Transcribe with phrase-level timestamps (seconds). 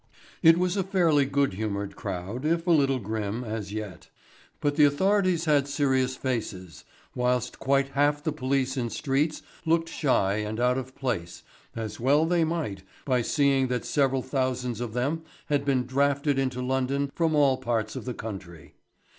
[0.41, 4.09] It was a fairly good humoured crowd, if a little grim, as yet.
[4.59, 10.37] But the authorities had serious faces, whilst quite half the police in streets looked shy
[10.37, 11.43] and out of place
[11.75, 16.63] as well they might be seeing that several thousand of them had been drafted into
[16.63, 18.73] London from all parts of the country.